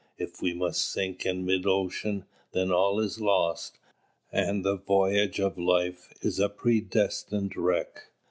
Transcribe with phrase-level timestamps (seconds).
[0.17, 3.77] If we must sink in mid ocean, then all is lost,
[4.31, 8.07] and the voyage of life is a predestined wreck.